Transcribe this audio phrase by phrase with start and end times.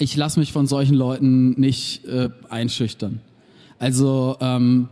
[0.00, 3.20] ich lasse mich von solchen Leuten nicht äh, einschüchtern.
[3.78, 4.88] Also ähm,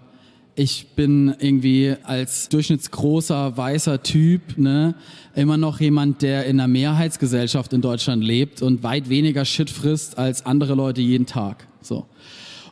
[0.55, 4.95] ich bin irgendwie als durchschnittsgroßer weißer Typ ne,
[5.35, 10.19] immer noch jemand, der in einer Mehrheitsgesellschaft in Deutschland lebt und weit weniger Shit frisst
[10.19, 11.67] als andere Leute jeden Tag.
[11.81, 12.05] So.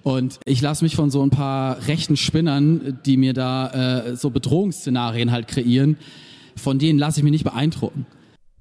[0.02, 4.28] Und ich lasse mich von so ein paar rechten Spinnern, die mir da äh, so
[4.28, 5.96] Bedrohungsszenarien halt kreieren,
[6.54, 8.04] von denen lasse ich mich nicht beeindrucken.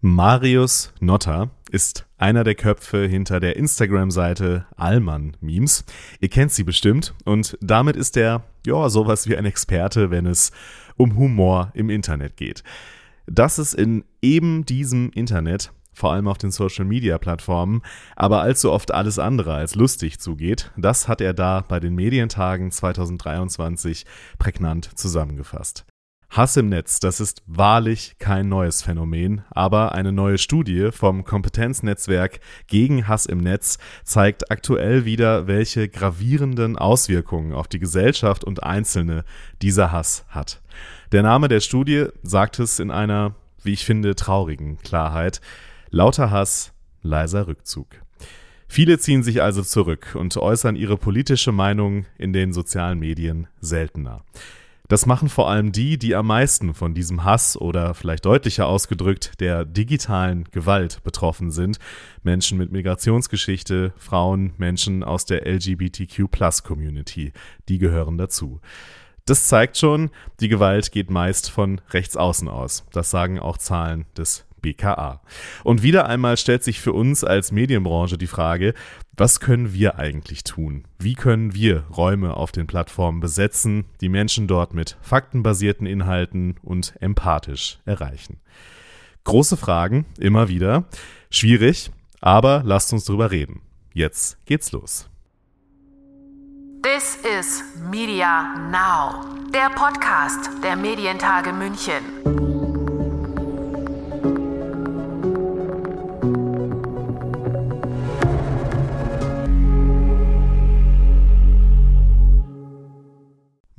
[0.07, 5.83] Marius Notter ist einer der Köpfe hinter der Instagram-Seite Allmann Memes.
[6.19, 10.51] Ihr kennt sie bestimmt und damit ist er, ja, sowas wie ein Experte, wenn es
[10.96, 12.63] um Humor im Internet geht.
[13.25, 17.82] Dass es in eben diesem Internet, vor allem auf den Social-Media-Plattformen,
[18.15, 22.69] aber allzu oft alles andere als lustig zugeht, das hat er da bei den Medientagen
[22.69, 24.05] 2023
[24.37, 25.87] prägnant zusammengefasst.
[26.36, 32.42] Hass im Netz, das ist wahrlich kein neues Phänomen, aber eine neue Studie vom Kompetenznetzwerk
[32.67, 39.23] gegen Hass im Netz zeigt aktuell wieder, welche gravierenden Auswirkungen auf die Gesellschaft und Einzelne
[39.61, 40.61] dieser Hass hat.
[41.14, 45.39] Der Name der Studie sagt es in einer, wie ich finde, traurigen Klarheit.
[45.89, 47.88] Lauter Hass, leiser Rückzug.
[48.67, 54.25] Viele ziehen sich also zurück und äußern ihre politische Meinung in den sozialen Medien seltener.
[54.88, 59.39] Das machen vor allem die, die am meisten von diesem Hass oder vielleicht deutlicher ausgedrückt
[59.39, 61.80] der digitalen Gewalt betroffen sind.
[62.22, 67.33] Menschen mit Migrationsgeschichte, Frauen, Menschen aus der LGBTQ-Plus-Community,
[67.67, 68.61] die gehören dazu.
[69.25, 72.86] Das zeigt schon, die Gewalt geht meist von rechts außen aus.
[72.92, 75.21] Das sagen auch Zahlen des BKA.
[75.63, 78.73] Und wieder einmal stellt sich für uns als Medienbranche die Frage,
[79.16, 80.85] was können wir eigentlich tun?
[80.97, 86.95] Wie können wir Räume auf den Plattformen besetzen, die Menschen dort mit faktenbasierten Inhalten und
[86.99, 88.38] empathisch erreichen?
[89.23, 90.86] Große Fragen, immer wieder.
[91.30, 93.61] Schwierig, aber lasst uns drüber reden.
[93.93, 95.08] Jetzt geht's los.
[96.81, 102.45] This is Media Now, der Podcast der Medientage München.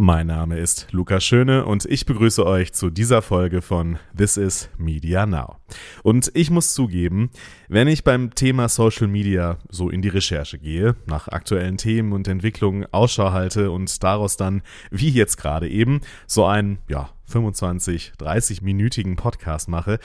[0.06, 4.70] Mein Name ist Lukas Schöne und ich begrüße euch zu dieser Folge von This is
[4.78, 5.56] Media Now.
[6.04, 7.28] Und ich muss zugeben,
[7.68, 12.28] wenn ich beim Thema Social Media so in die Recherche gehe, nach aktuellen Themen und
[12.28, 14.62] Entwicklungen Ausschau halte und daraus dann,
[14.92, 19.98] wie jetzt gerade eben, so einen, ja, 25, 30-minütigen Podcast mache,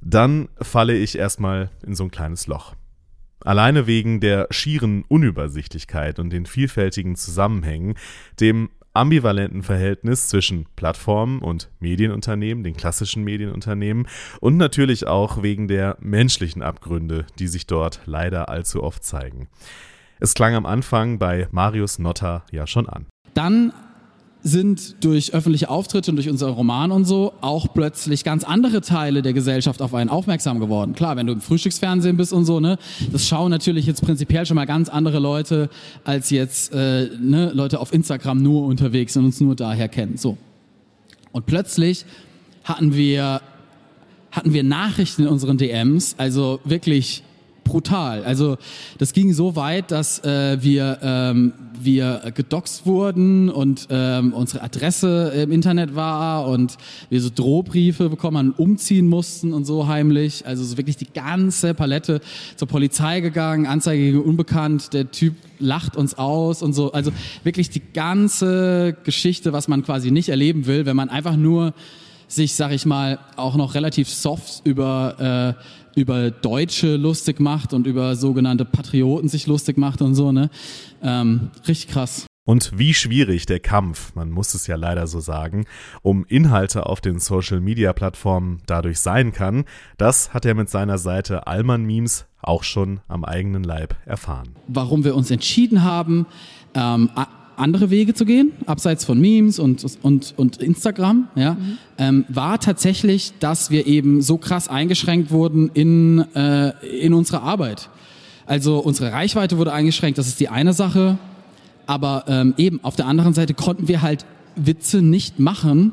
[0.00, 2.74] dann falle ich erstmal in so ein kleines Loch.
[3.46, 7.94] Alleine wegen der schieren Unübersichtlichkeit und den vielfältigen Zusammenhängen,
[8.40, 14.08] dem ambivalenten Verhältnis zwischen Plattformen und Medienunternehmen, den klassischen Medienunternehmen
[14.40, 19.48] und natürlich auch wegen der menschlichen Abgründe, die sich dort leider allzu oft zeigen.
[20.18, 23.06] Es klang am Anfang bei Marius Notter ja schon an.
[23.34, 23.72] Dann
[24.46, 29.22] sind durch öffentliche Auftritte und durch unseren Roman und so auch plötzlich ganz andere Teile
[29.22, 30.94] der Gesellschaft auf einen aufmerksam geworden.
[30.94, 32.78] Klar, wenn du im Frühstücksfernsehen bist und so, ne,
[33.10, 35.68] das schauen natürlich jetzt prinzipiell schon mal ganz andere Leute
[36.04, 40.16] als jetzt äh, ne, Leute auf Instagram nur unterwegs und uns nur daher kennen.
[40.16, 40.38] So.
[41.32, 42.04] Und plötzlich
[42.62, 43.40] hatten wir
[44.30, 47.24] hatten wir Nachrichten in unseren DMs, also wirklich
[47.66, 48.24] brutal.
[48.24, 48.56] Also
[48.98, 55.32] das ging so weit, dass äh, wir, ähm, wir gedoxt wurden und ähm, unsere Adresse
[55.36, 56.76] im Internet war und
[57.10, 60.46] wir so Drohbriefe bekommen und umziehen mussten und so heimlich.
[60.46, 62.20] Also so wirklich die ganze Palette
[62.56, 66.92] zur Polizei gegangen, Anzeige gegen Unbekannt, der Typ lacht uns aus und so.
[66.92, 67.10] Also
[67.44, 71.74] wirklich die ganze Geschichte, was man quasi nicht erleben will, wenn man einfach nur
[72.28, 77.86] sich, sag ich mal, auch noch relativ soft über äh, über Deutsche lustig macht und
[77.86, 80.50] über sogenannte Patrioten sich lustig macht und so, ne?
[81.02, 82.26] Ähm, richtig krass.
[82.44, 85.64] Und wie schwierig der Kampf, man muss es ja leider so sagen,
[86.02, 89.64] um Inhalte auf den Social-Media-Plattformen dadurch sein kann,
[89.96, 94.50] das hat er mit seiner Seite Allmann Memes auch schon am eigenen Leib erfahren.
[94.68, 96.26] Warum wir uns entschieden haben,
[96.74, 97.10] ähm,
[97.56, 101.78] andere Wege zu gehen, abseits von Memes und, und, und Instagram, ja, mhm.
[101.98, 106.70] ähm, war tatsächlich, dass wir eben so krass eingeschränkt wurden in, äh,
[107.00, 107.88] in unserer Arbeit.
[108.46, 111.18] Also unsere Reichweite wurde eingeschränkt, das ist die eine Sache.
[111.86, 114.24] Aber ähm, eben auf der anderen Seite konnten wir halt
[114.56, 115.92] Witze nicht machen,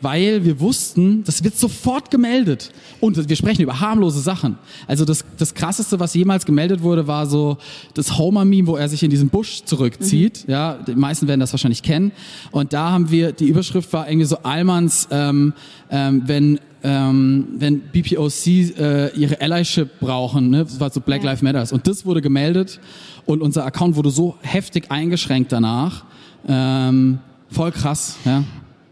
[0.00, 2.70] weil wir wussten, das wird sofort gemeldet.
[3.00, 4.58] Und wir sprechen über harmlose Sachen.
[4.86, 7.58] Also das, das Krasseste, was jemals gemeldet wurde, war so
[7.94, 10.44] das Homer-Meme, wo er sich in diesen Busch zurückzieht.
[10.46, 10.52] Mhm.
[10.52, 12.12] Ja, die meisten werden das wahrscheinlich kennen.
[12.50, 15.52] Und da haben wir, die Überschrift war irgendwie so Almans, ähm,
[15.90, 20.64] ähm, wenn ähm, wenn BPOC äh, ihre Allyship brauchen, ne?
[20.64, 21.72] das war so Black Lives Matters.
[21.72, 22.78] Und das wurde gemeldet
[23.26, 26.04] und unser Account wurde so heftig eingeschränkt danach.
[26.46, 27.18] Ähm,
[27.50, 28.44] voll krass, ja.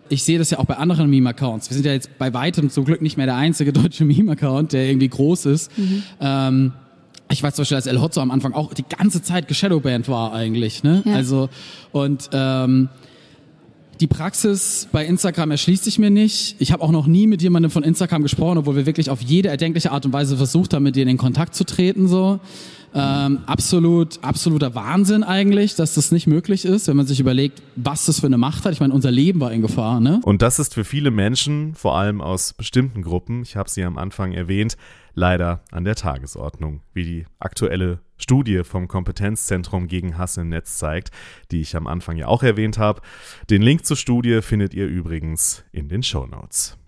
[0.08, 1.70] Ich sehe das ja auch bei anderen Meme-Accounts.
[1.70, 4.86] Wir sind ja jetzt bei weitem zum Glück nicht mehr der einzige deutsche Meme-Account, der
[4.88, 5.76] irgendwie groß ist.
[5.78, 6.02] Mhm.
[6.20, 6.72] Ähm,
[7.28, 10.32] ich weiß zum Beispiel, dass El Hotzo am Anfang auch die ganze Zeit geshadowbanned war
[10.32, 10.82] eigentlich.
[10.84, 11.02] Ne?
[11.04, 11.14] Ja.
[11.14, 11.48] Also
[11.92, 12.88] und ähm,
[14.00, 16.56] die Praxis bei Instagram erschließt sich mir nicht.
[16.58, 19.48] Ich habe auch noch nie mit jemandem von Instagram gesprochen, obwohl wir wirklich auf jede
[19.48, 22.08] erdenkliche Art und Weise versucht haben, mit denen in Kontakt zu treten.
[22.08, 22.40] So.
[22.94, 28.06] Ähm, absolut, absoluter Wahnsinn eigentlich, dass das nicht möglich ist, wenn man sich überlegt, was
[28.06, 28.72] das für eine Macht hat.
[28.72, 30.00] Ich meine, unser Leben war in Gefahr.
[30.00, 30.20] Ne?
[30.24, 33.98] Und das ist für viele Menschen, vor allem aus bestimmten Gruppen, ich habe sie am
[33.98, 34.76] Anfang erwähnt,
[35.16, 41.10] leider an der Tagesordnung, wie die aktuelle Studie vom Kompetenzzentrum gegen Hass im Netz zeigt,
[41.50, 43.00] die ich am Anfang ja auch erwähnt habe.
[43.50, 46.78] Den Link zur Studie findet ihr übrigens in den Show Notes.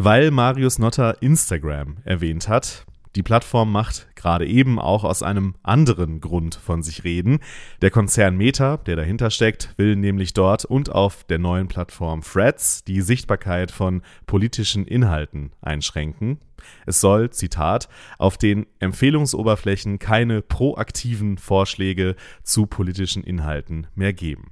[0.00, 6.20] Weil Marius Notter Instagram erwähnt hat, die Plattform macht gerade eben auch aus einem anderen
[6.20, 7.38] Grund von sich reden.
[7.82, 12.84] Der Konzern Meta, der dahinter steckt, will nämlich dort und auf der neuen Plattform Threads
[12.84, 16.38] die Sichtbarkeit von politischen Inhalten einschränken.
[16.86, 17.88] Es soll, Zitat,
[18.18, 24.50] auf den Empfehlungsoberflächen keine proaktiven Vorschläge zu politischen Inhalten mehr geben.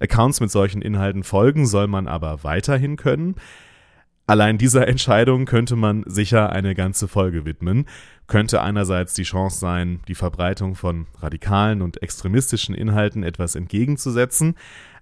[0.00, 3.36] Accounts mit solchen Inhalten folgen soll man aber weiterhin können.
[4.26, 7.86] Allein dieser Entscheidung könnte man sicher eine ganze Folge widmen,
[8.28, 14.54] könnte einerseits die Chance sein, die Verbreitung von radikalen und extremistischen Inhalten etwas entgegenzusetzen,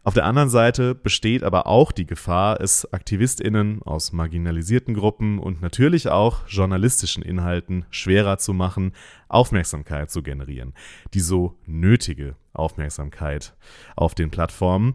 [0.02, 5.60] auf der anderen Seite besteht aber auch die Gefahr, es Aktivistinnen aus marginalisierten Gruppen und
[5.60, 8.92] natürlich auch journalistischen Inhalten schwerer zu machen,
[9.28, 10.72] Aufmerksamkeit zu generieren,
[11.12, 13.54] die so nötige Aufmerksamkeit
[13.94, 14.94] auf den Plattformen.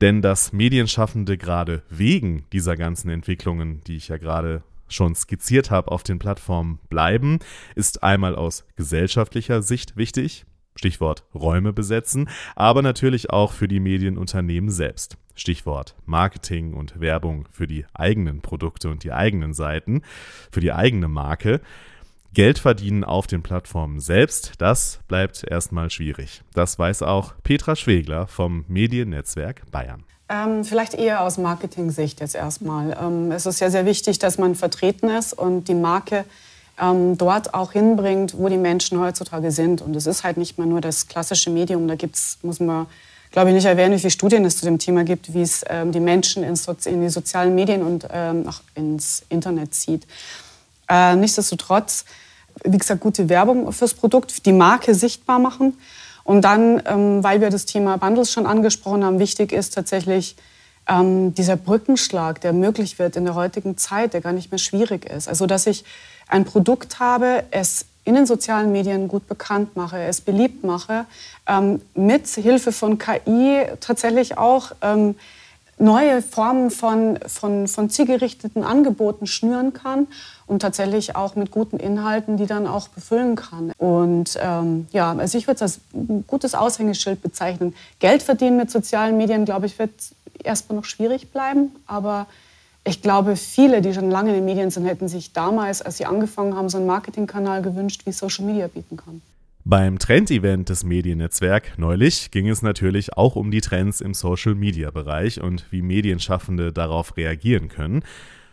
[0.00, 5.90] Denn dass Medienschaffende gerade wegen dieser ganzen Entwicklungen, die ich ja gerade schon skizziert habe,
[5.90, 7.40] auf den Plattformen bleiben,
[7.74, 10.46] ist einmal aus gesellschaftlicher Sicht wichtig,
[10.76, 15.18] Stichwort Räume besetzen, aber natürlich auch für die Medienunternehmen selbst.
[15.34, 20.02] Stichwort Marketing und Werbung für die eigenen Produkte und die eigenen Seiten,
[20.50, 21.60] für die eigene Marke.
[22.34, 26.42] Geld verdienen auf den Plattformen selbst, das bleibt erstmal schwierig.
[26.54, 30.04] Das weiß auch Petra Schwegler vom Mediennetzwerk Bayern.
[30.28, 32.96] Ähm, vielleicht eher aus Marketing-Sicht jetzt erstmal.
[33.00, 36.26] Ähm, es ist ja sehr wichtig, dass man vertreten ist und die Marke
[36.80, 39.80] ähm, dort auch hinbringt, wo die Menschen heutzutage sind.
[39.80, 41.88] Und es ist halt nicht mehr nur das klassische Medium.
[41.88, 42.86] Da gibt's, muss man,
[43.30, 45.92] glaube ich, nicht erwähnen, wie viele Studien es zu dem Thema gibt, wie es ähm,
[45.92, 46.54] die Menschen in,
[46.84, 50.06] in, die sozialen Medien und ähm, auch ins Internet zieht.
[50.88, 52.04] Äh, nichtsdestotrotz,
[52.64, 55.78] wie gesagt, gute Werbung fürs Produkt, die Marke sichtbar machen.
[56.24, 60.36] Und dann, ähm, weil wir das Thema Bundles schon angesprochen haben, wichtig ist tatsächlich
[60.88, 65.04] ähm, dieser Brückenschlag, der möglich wird in der heutigen Zeit, der gar nicht mehr schwierig
[65.04, 65.28] ist.
[65.28, 65.84] Also, dass ich
[66.26, 71.04] ein Produkt habe, es in den sozialen Medien gut bekannt mache, es beliebt mache,
[71.46, 75.14] ähm, mit Hilfe von KI tatsächlich auch ähm,
[75.80, 80.06] neue Formen von, von, von zielgerichteten Angeboten schnüren kann
[80.46, 83.72] und tatsächlich auch mit guten Inhalten, die dann auch befüllen kann.
[83.78, 87.74] Und ähm, ja, also ich würde es als ein gutes Aushängeschild bezeichnen.
[87.98, 89.92] Geld verdienen mit sozialen Medien, glaube ich, wird
[90.42, 92.26] erstmal noch schwierig bleiben, aber
[92.84, 96.06] ich glaube, viele, die schon lange in den Medien sind, hätten sich damals, als sie
[96.06, 99.20] angefangen haben, so einen Marketingkanal gewünscht, wie Social Media bieten kann.
[99.70, 105.66] Beim Trend-Event des Mediennetzwerk neulich ging es natürlich auch um die Trends im Social-Media-Bereich und
[105.70, 108.02] wie Medienschaffende darauf reagieren können.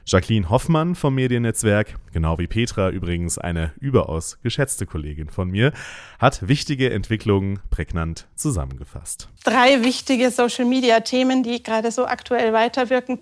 [0.05, 5.72] Jacqueline Hoffmann vom Mediennetzwerk, genau wie Petra übrigens eine überaus geschätzte Kollegin von mir,
[6.19, 9.29] hat wichtige Entwicklungen prägnant zusammengefasst.
[9.45, 13.19] Drei wichtige Social-Media-Themen, die gerade so aktuell weiterwirken.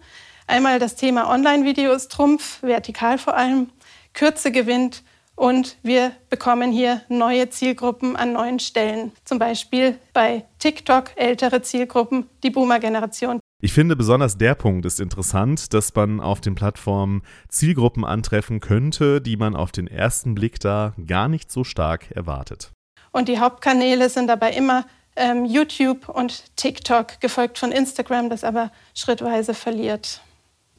[0.48, 3.70] Einmal das Thema Online-Videos, Trumpf, vertikal vor allem,
[4.16, 5.04] Kürze gewinnt
[5.36, 9.12] und wir bekommen hier neue Zielgruppen an neuen Stellen.
[9.26, 13.40] Zum Beispiel bei TikTok ältere Zielgruppen, die Boomer-Generation.
[13.62, 19.22] Ich finde besonders der Punkt ist interessant, dass man auf den Plattformen Zielgruppen antreffen könnte,
[19.22, 22.72] die man auf den ersten Blick da gar nicht so stark erwartet.
[23.12, 24.86] Und die Hauptkanäle sind dabei immer
[25.16, 30.22] ähm, YouTube und TikTok, gefolgt von Instagram, das aber schrittweise verliert.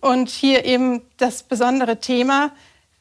[0.00, 2.52] Und hier eben das besondere Thema,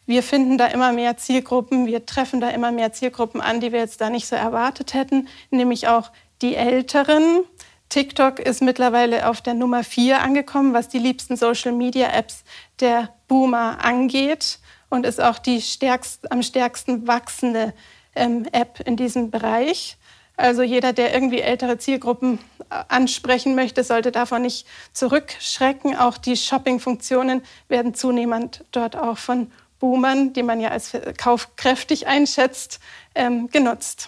[0.05, 3.79] wir finden da immer mehr Zielgruppen, wir treffen da immer mehr Zielgruppen an, die wir
[3.79, 7.43] jetzt da nicht so erwartet hätten, nämlich auch die Älteren.
[7.89, 12.43] TikTok ist mittlerweile auf der Nummer 4 angekommen, was die liebsten Social-Media-Apps
[12.79, 17.73] der Boomer angeht und ist auch die stärkst, am stärksten wachsende
[18.15, 19.97] ähm, App in diesem Bereich.
[20.35, 25.95] Also jeder, der irgendwie ältere Zielgruppen äh, ansprechen möchte, sollte davon nicht zurückschrecken.
[25.95, 29.51] Auch die Shopping-Funktionen werden zunehmend dort auch von
[29.83, 32.79] Boomern, die man ja als kaufkräftig einschätzt,
[33.15, 34.07] ähm, genutzt.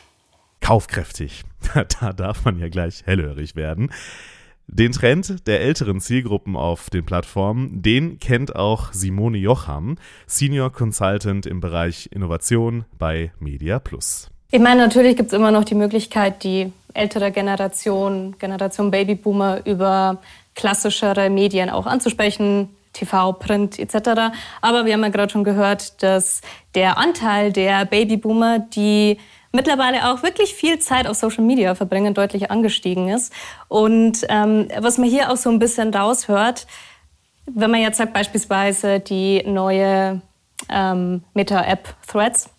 [0.62, 1.44] Kaufkräftig.
[2.00, 3.92] Da darf man ja gleich hellhörig werden.
[4.68, 11.46] Den Trend der älteren Zielgruppen auf den Plattformen, den kennt auch Simone Jocham, Senior Consultant
[11.46, 14.30] im Bereich Innovation bei Media Plus.
[14.52, 20.22] Ich meine, natürlich gibt es immer noch die Möglichkeit, die ältere Generation, Generation Babyboomer über
[20.54, 24.34] klassischere Medien auch anzusprechen, TV, Print etc.
[24.62, 26.42] Aber wir haben ja gerade schon gehört, dass
[26.74, 29.18] der Anteil der Babyboomer, die
[29.52, 33.34] mittlerweile auch wirklich viel Zeit auf Social Media verbringen, deutlich angestiegen ist.
[33.68, 36.68] Und ähm, was man hier auch so ein bisschen raushört,
[37.46, 40.22] wenn man jetzt sagt beispielsweise die neue
[40.70, 42.50] ähm, Meta-App Threads,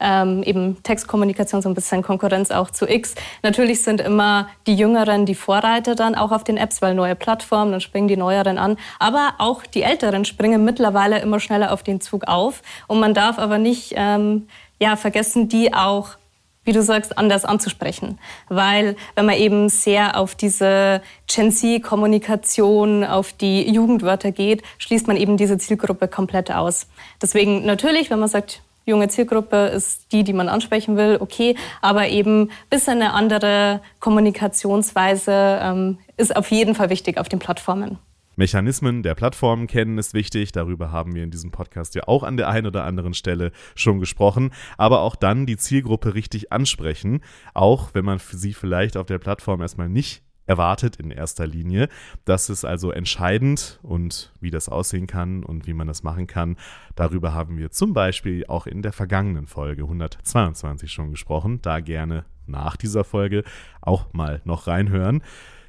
[0.00, 3.14] ähm, eben Textkommunikation, so ein bisschen Konkurrenz auch zu X.
[3.42, 7.72] Natürlich sind immer die Jüngeren die Vorreiter dann auch auf den Apps, weil neue Plattformen,
[7.72, 8.76] dann springen die Neueren an.
[8.98, 12.62] Aber auch die Älteren springen mittlerweile immer schneller auf den Zug auf.
[12.86, 14.48] Und man darf aber nicht ähm,
[14.78, 16.16] ja, vergessen, die auch
[16.64, 18.18] wie du sagst, anders anzusprechen.
[18.48, 25.16] Weil wenn man eben sehr auf diese Gen Z-Kommunikation, auf die Jugendwörter geht, schließt man
[25.16, 26.86] eben diese Zielgruppe komplett aus.
[27.20, 32.08] Deswegen natürlich, wenn man sagt, junge Zielgruppe ist die, die man ansprechen will, okay, aber
[32.08, 37.98] eben ein bisschen eine andere Kommunikationsweise ähm, ist auf jeden Fall wichtig auf den Plattformen.
[38.36, 40.50] Mechanismen der Plattformen kennen ist wichtig.
[40.50, 44.00] Darüber haben wir in diesem Podcast ja auch an der einen oder anderen Stelle schon
[44.00, 44.52] gesprochen.
[44.76, 47.20] Aber auch dann die Zielgruppe richtig ansprechen,
[47.54, 51.88] auch wenn man sie vielleicht auf der Plattform erstmal nicht erwartet in erster Linie.
[52.24, 56.56] Das ist also entscheidend und wie das aussehen kann und wie man das machen kann,
[56.94, 61.60] darüber haben wir zum Beispiel auch in der vergangenen Folge 122 schon gesprochen.
[61.62, 63.44] Da gerne nach dieser Folge
[63.80, 65.22] auch mal noch reinhören.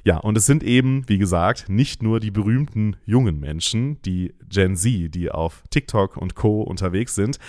[0.04, 4.76] Ja, und es sind eben, wie gesagt, nicht nur die berühmten jungen Menschen, die Gen
[4.76, 7.40] Z, die auf TikTok und Co unterwegs sind.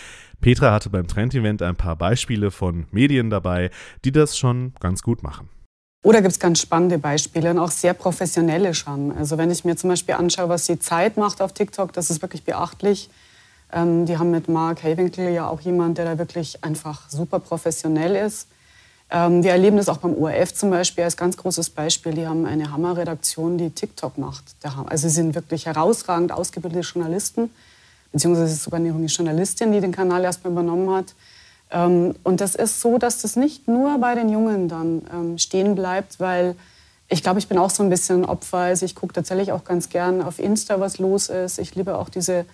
[0.42, 3.70] Petra hatte beim Trend-Event ein paar Beispiele von Medien dabei,
[4.06, 5.50] die das schon ganz gut machen.
[6.08, 9.12] Oder gibt es ganz spannende Beispiele und auch sehr professionelle schon.
[9.18, 12.22] Also wenn ich mir zum Beispiel anschaue, was die Zeit macht auf TikTok, das ist
[12.22, 13.10] wirklich beachtlich.
[13.74, 18.16] Ähm, die haben mit Mark Haywinkel ja auch jemanden, der da wirklich einfach super professionell
[18.16, 18.48] ist.
[19.12, 22.14] Ähm, wir erleben das auch beim ORF zum Beispiel als ganz großes Beispiel.
[22.14, 24.46] Die haben eine Hammerredaktion, die TikTok macht.
[24.86, 27.50] Also sie sind wirklich herausragend ausgebildete Journalisten,
[28.14, 31.16] beziehungsweise sogar eine junge Journalistin, die den Kanal erstmal übernommen hat.
[31.72, 35.76] Ähm, und das ist so, dass das nicht nur bei den Jungen dann ähm, stehen
[35.76, 36.56] bleibt, weil
[37.10, 38.58] ich glaube, ich bin auch so ein bisschen Opfer.
[38.58, 41.58] Also ich gucke tatsächlich auch ganz gern auf Insta, was los ist.
[41.58, 42.46] Ich liebe auch diese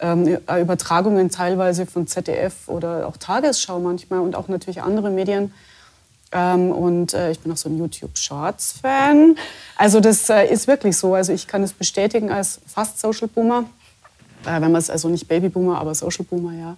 [0.00, 5.52] ähm, Übertragungen teilweise von ZDF oder auch Tagesschau manchmal und auch natürlich andere Medien.
[6.30, 9.36] Ähm, und äh, ich bin auch so ein YouTube Shorts Fan.
[9.76, 11.14] Also das äh, ist wirklich so.
[11.14, 13.64] Also ich kann es bestätigen als fast Social Boomer.
[14.44, 16.76] Äh, wenn man es also nicht Baby Boomer, aber Social Boomer, ja.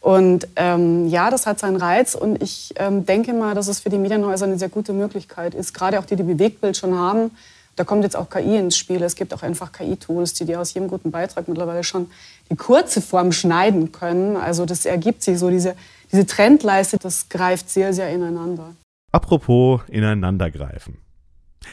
[0.00, 3.90] Und ähm, ja, das hat seinen Reiz und ich ähm, denke mal, dass es für
[3.90, 7.30] die Medienhäuser eine sehr gute Möglichkeit ist, gerade auch die, die Bewegtbild schon haben.
[7.76, 9.02] Da kommt jetzt auch KI ins Spiel.
[9.02, 12.10] Es gibt auch einfach KI-Tools, die dir aus jedem guten Beitrag mittlerweile schon
[12.50, 14.36] die kurze Form schneiden können.
[14.36, 15.76] Also das ergibt sich so, diese,
[16.10, 18.74] diese Trendleiste, das greift sehr, sehr ineinander.
[19.12, 20.98] Apropos ineinandergreifen.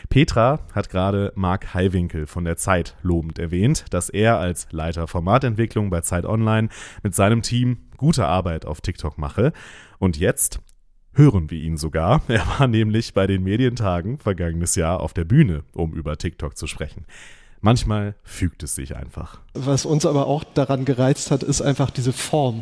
[0.09, 5.89] Petra hat gerade Marc Heiwinkel von der Zeit lobend erwähnt, dass er als Leiter Formatentwicklung
[5.89, 6.69] bei Zeit Online
[7.03, 9.53] mit seinem Team gute Arbeit auf TikTok mache.
[9.99, 10.59] Und jetzt
[11.13, 12.21] hören wir ihn sogar.
[12.27, 16.67] Er war nämlich bei den Medientagen vergangenes Jahr auf der Bühne, um über TikTok zu
[16.67, 17.05] sprechen.
[17.59, 19.39] Manchmal fügt es sich einfach.
[19.53, 22.61] Was uns aber auch daran gereizt hat, ist einfach diese Form.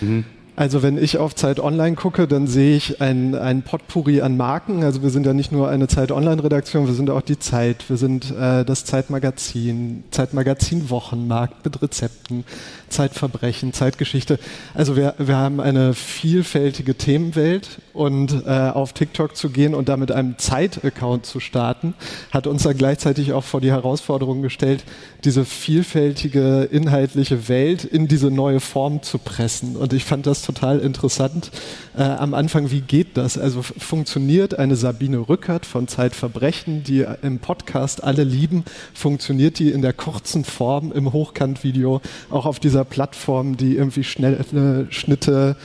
[0.00, 0.24] Mhm.
[0.58, 4.82] Also wenn ich auf Zeit Online gucke, dann sehe ich ein, ein Potpourri an Marken.
[4.84, 7.98] Also wir sind ja nicht nur eine Zeit Online-Redaktion, wir sind auch die Zeit, wir
[7.98, 12.44] sind äh, das Zeitmagazin, Zeitmagazin Wochenmarkt mit Rezepten,
[12.88, 14.38] Zeitverbrechen, Zeitgeschichte.
[14.72, 19.98] Also wir, wir haben eine vielfältige Themenwelt und äh, auf TikTok zu gehen und da
[19.98, 21.92] mit einem Zeit-Account zu starten,
[22.30, 24.84] hat uns dann gleichzeitig auch vor die Herausforderung gestellt,
[25.24, 29.76] diese vielfältige inhaltliche Welt in diese neue Form zu pressen.
[29.76, 31.50] Und ich fand das total interessant.
[31.96, 33.36] Äh, am Anfang, wie geht das?
[33.36, 39.82] Also funktioniert eine Sabine Rückert von Zeitverbrechen, die im Podcast alle lieben, funktioniert die in
[39.82, 42.00] der kurzen Form im Hochkantvideo
[42.30, 45.56] auch auf dieser Plattform, die irgendwie schnelle Schnitte,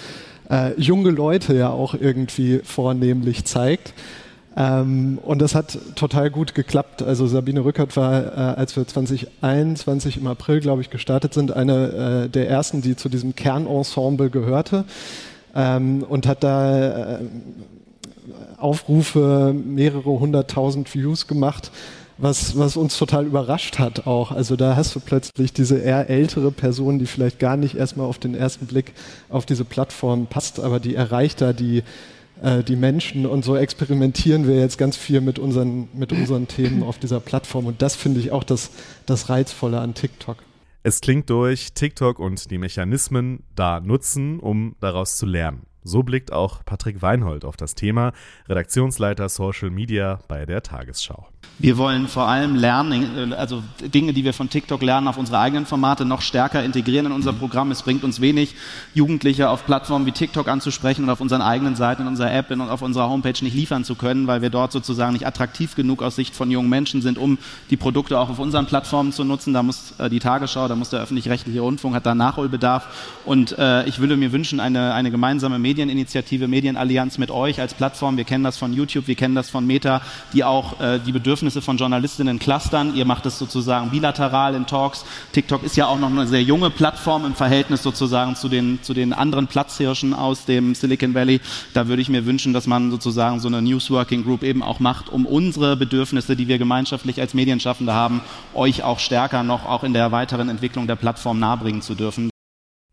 [0.50, 3.94] äh, junge Leute ja auch irgendwie vornehmlich zeigt?
[4.58, 7.01] Ähm, und das hat total gut geklappt.
[7.01, 12.25] Also Sabine Rückert war, äh, als wir 2021 im April, glaube ich, gestartet sind, eine
[12.25, 14.84] äh, der ersten, die zu diesem Kernensemble gehörte
[15.55, 17.20] ähm, und hat da äh,
[18.58, 21.72] Aufrufe, mehrere hunderttausend Views gemacht
[22.22, 24.31] was, was uns total überrascht hat auch.
[24.31, 28.20] Also da hast du plötzlich diese eher ältere Person, die vielleicht gar nicht erstmal auf
[28.20, 28.93] den ersten Blick
[29.29, 31.84] auf diese Plattform passt, aber die erreicht da die,
[32.42, 36.84] äh, die Menschen und so experimentieren wir jetzt ganz viel mit unseren, mit unseren Themen
[36.84, 38.72] auf dieser Plattform und das finde ich auch das,
[39.06, 40.38] das Reizvolle an TikTok.
[40.84, 45.62] Es klingt durch, TikTok und die Mechanismen da nutzen, um daraus zu lernen.
[45.84, 48.14] So blickt auch Patrick Weinhold auf das Thema,
[48.48, 51.28] Redaktionsleiter Social Media bei der Tagesschau.
[51.58, 55.68] Wir wollen vor allem lernen, also Dinge, die wir von TikTok lernen, auf unsere eigenen
[55.68, 57.70] Formate noch stärker integrieren in unser Programm.
[57.70, 58.56] Es bringt uns wenig,
[58.96, 62.62] Jugendliche auf Plattformen wie TikTok anzusprechen und auf unseren eigenen Seiten, in unserer App und
[62.62, 66.16] auf unserer Homepage nicht liefern zu können, weil wir dort sozusagen nicht attraktiv genug aus
[66.16, 67.38] Sicht von jungen Menschen sind, um
[67.70, 69.54] die Produkte auch auf unseren Plattformen zu nutzen.
[69.54, 72.88] Da muss äh, die Tagesschau, da muss der öffentlich-rechtliche Rundfunk, hat da Nachholbedarf.
[73.24, 78.18] Und äh, ich würde mir wünschen, eine, eine gemeinsame Medieninitiative, Medienallianz mit euch als Plattform.
[78.18, 80.01] Wir kennen das von YouTube, wir kennen das von Meta,
[80.34, 82.94] die auch äh, die Bedürfnisse von Journalistinnen clustern.
[82.94, 85.06] Ihr macht es sozusagen bilateral in Talks.
[85.32, 88.94] TikTok ist ja auch noch eine sehr junge Plattform im Verhältnis sozusagen zu den, zu
[88.94, 91.40] den anderen Platzhirschen aus dem Silicon Valley.
[91.74, 95.08] Da würde ich mir wünschen, dass man sozusagen so eine Newsworking Group eben auch macht,
[95.08, 98.20] um unsere Bedürfnisse, die wir gemeinschaftlich als Medienschaffende haben,
[98.54, 102.31] euch auch stärker noch auch in der weiteren Entwicklung der Plattform nahebringen zu dürfen.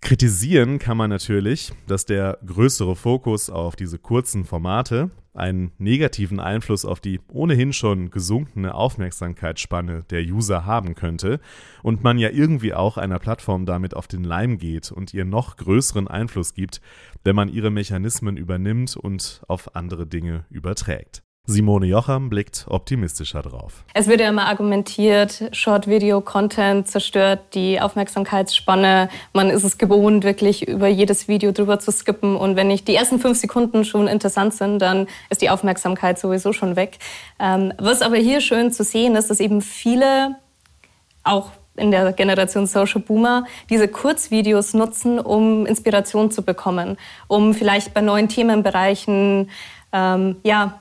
[0.01, 6.85] Kritisieren kann man natürlich, dass der größere Fokus auf diese kurzen Formate einen negativen Einfluss
[6.85, 11.41] auf die ohnehin schon gesunkene Aufmerksamkeitsspanne der User haben könnte
[11.83, 15.57] und man ja irgendwie auch einer Plattform damit auf den Leim geht und ihr noch
[15.57, 16.81] größeren Einfluss gibt,
[17.25, 21.23] wenn man ihre Mechanismen übernimmt und auf andere Dinge überträgt.
[21.51, 23.83] Simone Jocham blickt optimistischer drauf.
[23.95, 29.09] Es wird ja immer argumentiert, Short-Video-Content zerstört die Aufmerksamkeitsspanne.
[29.33, 32.37] Man ist es gewohnt, wirklich über jedes Video drüber zu skippen.
[32.37, 36.53] Und wenn nicht die ersten fünf Sekunden schon interessant sind, dann ist die Aufmerksamkeit sowieso
[36.53, 36.99] schon weg.
[37.39, 40.37] Ähm, was aber hier schön zu sehen ist, dass eben viele,
[41.25, 47.95] auch in der Generation Social Boomer diese Kurzvideos nutzen, um Inspiration zu bekommen, um vielleicht
[47.95, 49.49] bei neuen Themenbereichen
[49.95, 50.81] ähm, ja,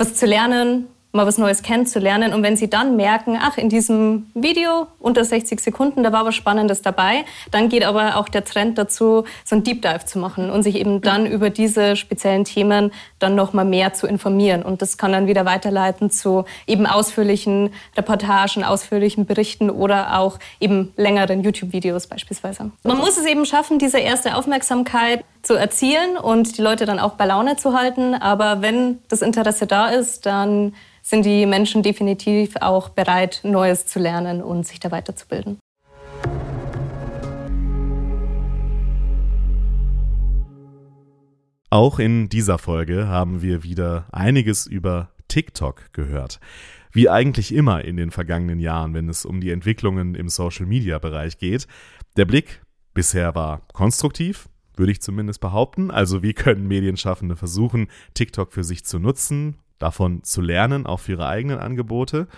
[0.00, 2.32] was zu lernen, mal was Neues kennenzulernen.
[2.32, 6.34] Und wenn sie dann merken, ach, in diesem Video unter 60 Sekunden, da war was
[6.34, 10.50] Spannendes dabei, dann geht aber auch der Trend dazu, so ein Deep Dive zu machen
[10.50, 14.62] und sich eben dann über diese speziellen Themen dann nochmal mehr zu informieren.
[14.62, 20.92] Und das kann dann wieder weiterleiten zu eben ausführlichen Reportagen, ausführlichen Berichten oder auch eben
[20.96, 22.70] längeren YouTube-Videos beispielsweise.
[22.84, 27.14] Man muss es eben schaffen, diese erste Aufmerksamkeit zu erzielen und die Leute dann auch
[27.14, 28.14] bei Laune zu halten.
[28.14, 33.98] Aber wenn das Interesse da ist, dann sind die Menschen definitiv auch bereit, Neues zu
[33.98, 35.58] lernen und sich da weiterzubilden.
[41.72, 46.40] Auch in dieser Folge haben wir wieder einiges über TikTok gehört.
[46.92, 51.68] Wie eigentlich immer in den vergangenen Jahren, wenn es um die Entwicklungen im Social-Media-Bereich geht.
[52.16, 55.90] Der Blick bisher war konstruktiv, würde ich zumindest behaupten.
[55.90, 61.12] Also wie können Medienschaffende versuchen, TikTok für sich zu nutzen davon zu lernen, auch für
[61.12, 62.28] ihre eigenen Angebote.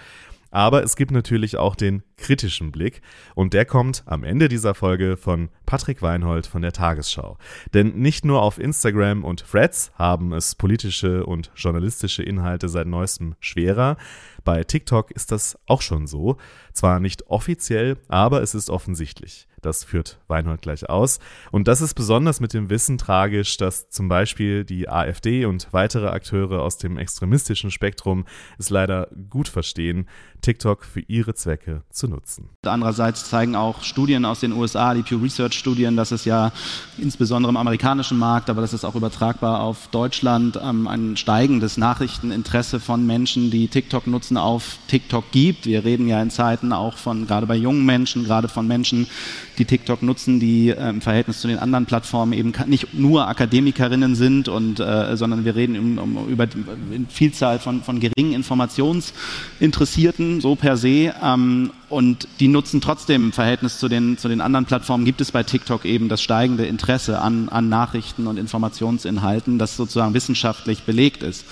[0.51, 3.01] Aber es gibt natürlich auch den kritischen Blick
[3.35, 7.39] und der kommt am Ende dieser Folge von Patrick Weinhold von der Tagesschau.
[7.73, 13.37] Denn nicht nur auf Instagram und Threads haben es politische und journalistische Inhalte seit neuestem
[13.41, 13.97] schwerer.
[14.45, 16.37] Bei TikTok ist das auch schon so.
[16.75, 19.49] Zwar nicht offiziell, aber es ist offensichtlich.
[19.63, 21.21] Das führt Weinhold gleich aus.
[21.53, 26.09] Und das ist besonders mit dem Wissen tragisch, dass zum Beispiel die AfD und weitere
[26.09, 28.25] Akteure aus dem extremistischen Spektrum
[28.59, 30.09] es leider gut verstehen,
[30.41, 32.51] TikTok für ihre Zwecke zu nutzen.
[32.67, 36.51] Andererseits zeigen auch Studien aus den USA, die Pew Research Studien, dass es ja
[36.99, 42.81] insbesondere im amerikanischen Markt, aber das ist auch übertragbar auf Deutschland, ähm, ein steigendes Nachrichteninteresse
[42.81, 45.67] von Menschen, die TikTok nutzen, auf TikTok gibt.
[45.67, 49.07] Wir reden ja in Zeiten auch von, gerade bei jungen Menschen, gerade von Menschen,
[49.59, 54.17] die TikTok nutzen, die äh, im Verhältnis zu den anderen Plattformen eben nicht nur Akademikerinnen
[54.17, 60.41] sind, und, äh, sondern wir reden um, um, über eine Vielzahl von, von geringen Informationsinteressierten,
[60.41, 61.15] so per se.
[61.23, 65.31] Ähm, und die nutzen trotzdem im Verhältnis zu den, zu den anderen Plattformen, gibt es
[65.31, 71.23] bei TikTok eben das steigende Interesse an, an Nachrichten und Informationsinhalten, das sozusagen wissenschaftlich belegt
[71.23, 71.45] ist.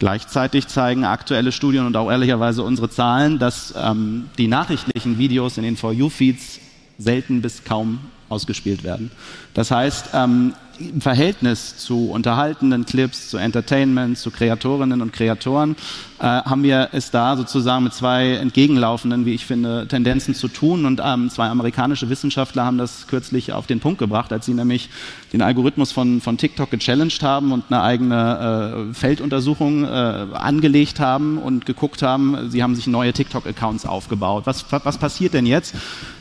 [0.00, 5.62] Gleichzeitig zeigen aktuelle Studien und auch ehrlicherweise unsere Zahlen, dass ähm, die nachrichtlichen Videos in
[5.62, 6.58] den For You-Feeds
[6.98, 9.12] selten bis kaum ausgespielt werden.
[9.54, 15.76] Das heißt, ähm, im Verhältnis zu unterhaltenden Clips, zu Entertainment, zu Kreatorinnen und Kreatoren,
[16.18, 20.84] äh, haben wir es da sozusagen mit zwei entgegenlaufenden, wie ich finde, Tendenzen zu tun.
[20.84, 24.90] Und ähm, zwei amerikanische Wissenschaftler haben das kürzlich auf den Punkt gebracht, als sie nämlich
[25.32, 31.38] den Algorithmus von, von TikTok gechallenged haben und eine eigene äh, Felduntersuchung äh, angelegt haben
[31.38, 34.46] und geguckt haben, sie haben sich neue TikTok-Accounts aufgebaut.
[34.46, 35.74] Was, was passiert denn jetzt?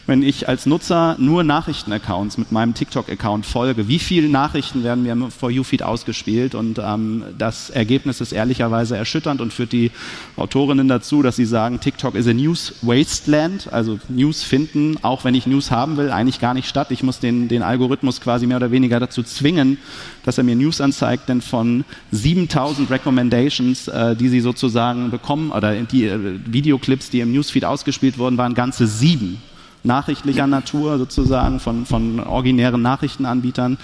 [0.06, 5.14] wenn ich als Nutzer nur Nachrichtenaccounts mit meinem TikTok-Account folge, wie viele Nachrichten werden mir
[5.14, 6.56] im For You-Feed ausgespielt?
[6.56, 9.92] Und ähm, das Ergebnis ist ehrlicherweise erschütternd und führt die
[10.36, 15.36] Autorinnen dazu, dass sie sagen, TikTok ist a News Wasteland, also News finden, auch wenn
[15.36, 16.92] ich News haben will, eigentlich gar nicht statt.
[16.92, 19.78] Ich muss den, den Algorithmus quasi mehr oder weniger dazu zwingen,
[20.24, 25.74] dass er mir News anzeigt, denn von 7000 Recommendations, äh, die sie sozusagen bekommen, oder
[25.76, 29.42] die äh, Videoclips, die im Newsfeed ausgespielt wurden, waren ganze sieben
[29.84, 33.78] nachrichtlicher Natur sozusagen von, von originären Nachrichtenanbietern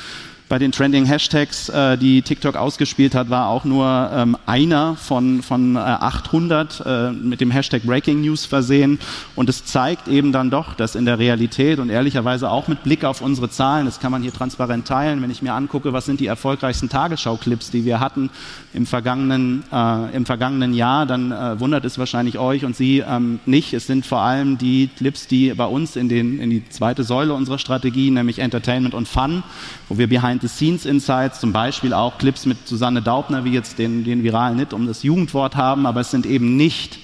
[0.50, 5.44] bei den Trending Hashtags, äh, die TikTok ausgespielt hat, war auch nur ähm, einer von,
[5.44, 9.00] von äh, 800 äh, mit dem Hashtag Breaking News versehen.
[9.36, 13.06] Und es zeigt eben dann doch, dass in der Realität und ehrlicherweise auch mit Blick
[13.06, 16.20] auf unsere Zahlen, das kann man hier transparent teilen, wenn ich mir angucke, was sind
[16.20, 18.32] die erfolgreichsten Tagesschau-Clips, die wir hatten
[18.74, 23.40] im vergangenen, äh, im vergangenen Jahr, dann äh, wundert es wahrscheinlich euch und Sie ähm,
[23.46, 23.74] nicht.
[23.74, 27.36] Es sind vor allem die Clips, die bei uns in, den, in die zweite Säule
[27.36, 29.44] unserer Strategie, nämlich Entertainment und Fun,
[29.88, 34.60] wo wir Behind-the-Scenes-Insights, zum Beispiel auch Clips mit Susanne Daubner, wie jetzt den, den viralen
[34.60, 37.00] Hit um das Jugendwort haben, aber es sind eben nicht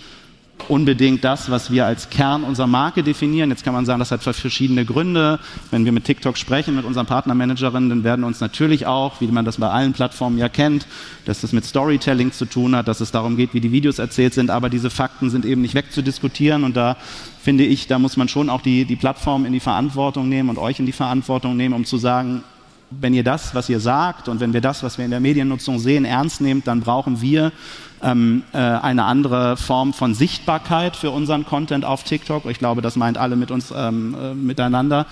[0.70, 3.50] unbedingt das, was wir als Kern unserer Marke definieren.
[3.50, 5.38] Jetzt kann man sagen, das hat verschiedene Gründe.
[5.70, 9.44] Wenn wir mit TikTok sprechen, mit unseren Partnermanagerinnen, dann werden uns natürlich auch, wie man
[9.44, 10.88] das bei allen Plattformen ja kennt,
[11.26, 14.34] dass das mit Storytelling zu tun hat, dass es darum geht, wie die Videos erzählt
[14.34, 16.96] sind, aber diese Fakten sind eben nicht wegzudiskutieren und da
[17.42, 20.58] finde ich, da muss man schon auch die, die Plattform in die Verantwortung nehmen und
[20.58, 22.44] euch in die Verantwortung nehmen, um zu sagen,
[22.92, 25.80] wenn ihr das, was ihr sagt und wenn wir das, was wir in der Mediennutzung
[25.80, 27.52] sehen, ernst nehmt, dann brauchen wir
[28.04, 32.46] ähm, äh, eine andere Form von Sichtbarkeit für unseren Content auf TikTok.
[32.46, 35.06] Ich glaube, das meint alle mit uns ähm, äh, miteinander.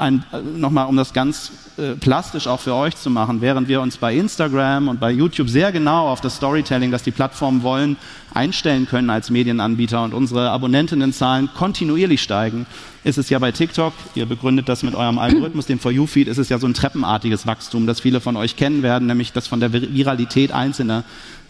[0.00, 0.24] Ein,
[0.56, 4.14] nochmal, um das ganz äh, plastisch auch für euch zu machen, während wir uns bei
[4.14, 7.98] Instagram und bei YouTube sehr genau auf das Storytelling, das die Plattformen wollen,
[8.32, 12.64] einstellen können als Medienanbieter und unsere Abonnentinnenzahlen kontinuierlich steigen,
[13.04, 16.38] ist es ja bei TikTok, ihr begründet das mit eurem Algorithmus, dem For You-Feed, ist
[16.38, 19.60] es ja so ein treppenartiges Wachstum, das viele von euch kennen werden, nämlich das von
[19.60, 21.04] der Viralität einzelner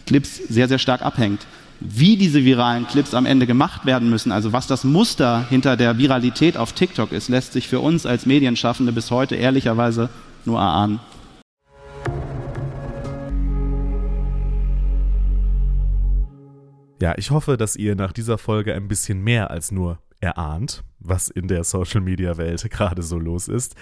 [0.07, 1.45] Clips sehr, sehr stark abhängt.
[1.83, 5.97] Wie diese viralen Clips am Ende gemacht werden müssen, also was das Muster hinter der
[5.97, 10.09] Viralität auf TikTok ist, lässt sich für uns als Medienschaffende bis heute ehrlicherweise
[10.45, 10.99] nur erahnen.
[17.01, 21.29] Ja, ich hoffe, dass ihr nach dieser Folge ein bisschen mehr als nur erahnt, was
[21.29, 23.75] in der Social-Media-Welt gerade so los ist.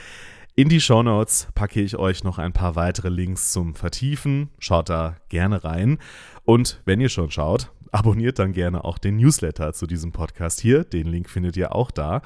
[0.56, 4.50] In die Shownotes packe ich euch noch ein paar weitere Links zum Vertiefen.
[4.60, 6.00] Schaut da gerne rein.
[6.44, 10.84] Und wenn ihr schon schaut, abonniert dann gerne auch den Newsletter zu diesem Podcast hier.
[10.84, 12.22] Den Link findet ihr auch da.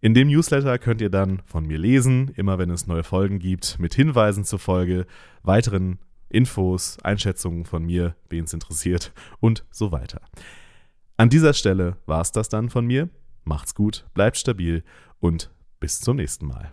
[0.00, 3.78] In dem Newsletter könnt ihr dann von mir lesen, immer wenn es neue Folgen gibt,
[3.78, 5.06] mit Hinweisen zur Folge,
[5.44, 5.98] weiteren
[6.28, 10.20] Infos, Einschätzungen von mir, wen es interessiert und so weiter.
[11.16, 13.10] An dieser Stelle war es das dann von mir.
[13.44, 14.82] Macht's gut, bleibt stabil
[15.20, 16.72] und bis zum nächsten Mal.